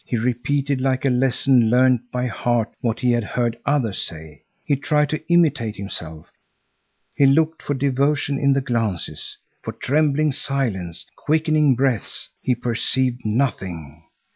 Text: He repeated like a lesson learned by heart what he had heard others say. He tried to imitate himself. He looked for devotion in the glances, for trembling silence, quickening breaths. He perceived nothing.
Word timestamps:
He 0.03 0.17
repeated 0.17 0.81
like 0.81 1.05
a 1.05 1.11
lesson 1.11 1.69
learned 1.69 2.09
by 2.11 2.25
heart 2.25 2.73
what 2.81 3.01
he 3.01 3.11
had 3.11 3.23
heard 3.23 3.59
others 3.67 4.01
say. 4.01 4.41
He 4.65 4.75
tried 4.75 5.11
to 5.11 5.23
imitate 5.31 5.75
himself. 5.75 6.31
He 7.15 7.27
looked 7.27 7.61
for 7.61 7.75
devotion 7.75 8.39
in 8.39 8.53
the 8.53 8.61
glances, 8.61 9.37
for 9.61 9.73
trembling 9.73 10.31
silence, 10.31 11.05
quickening 11.15 11.75
breaths. 11.75 12.29
He 12.41 12.55
perceived 12.55 13.19
nothing. 13.25 14.01